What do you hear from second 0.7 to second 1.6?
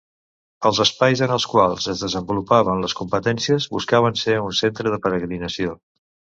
espais en els